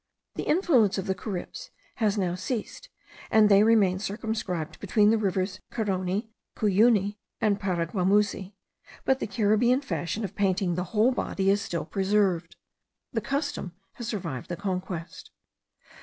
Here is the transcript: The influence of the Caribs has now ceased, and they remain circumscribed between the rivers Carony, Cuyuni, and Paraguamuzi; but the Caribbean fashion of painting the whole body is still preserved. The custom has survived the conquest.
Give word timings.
The 0.33 0.47
influence 0.47 0.97
of 0.97 1.05
the 1.05 1.13
Caribs 1.13 1.69
has 1.97 2.17
now 2.17 2.33
ceased, 2.33 2.89
and 3.29 3.49
they 3.49 3.61
remain 3.61 3.99
circumscribed 3.99 4.79
between 4.79 5.11
the 5.11 5.17
rivers 5.19 5.59
Carony, 5.71 6.31
Cuyuni, 6.57 7.17
and 7.39 7.59
Paraguamuzi; 7.59 8.55
but 9.05 9.19
the 9.19 9.27
Caribbean 9.27 9.81
fashion 9.81 10.23
of 10.23 10.33
painting 10.35 10.73
the 10.73 10.85
whole 10.85 11.11
body 11.11 11.51
is 11.51 11.61
still 11.61 11.85
preserved. 11.85 12.55
The 13.13 13.21
custom 13.21 13.73
has 13.93 14.07
survived 14.07 14.49
the 14.49 14.57
conquest. 14.57 15.29